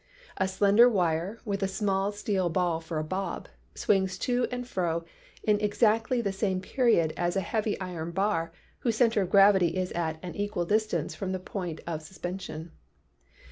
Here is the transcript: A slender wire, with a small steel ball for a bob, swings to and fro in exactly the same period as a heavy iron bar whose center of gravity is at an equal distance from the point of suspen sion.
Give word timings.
A 0.37 0.47
slender 0.47 0.89
wire, 0.89 1.37
with 1.45 1.61
a 1.61 1.67
small 1.67 2.11
steel 2.11 2.49
ball 2.49 2.81
for 2.81 2.97
a 2.97 3.03
bob, 3.03 3.47
swings 3.75 4.17
to 4.25 4.47
and 4.51 4.67
fro 4.67 5.05
in 5.43 5.61
exactly 5.61 6.21
the 6.21 6.31
same 6.33 6.59
period 6.59 7.13
as 7.15 7.35
a 7.35 7.41
heavy 7.41 7.79
iron 7.79 8.09
bar 8.09 8.51
whose 8.79 8.95
center 8.97 9.21
of 9.21 9.29
gravity 9.29 9.77
is 9.77 9.91
at 9.91 10.17
an 10.23 10.33
equal 10.33 10.65
distance 10.65 11.13
from 11.13 11.33
the 11.33 11.39
point 11.39 11.81
of 11.85 11.99
suspen 12.01 12.41
sion. 12.41 12.71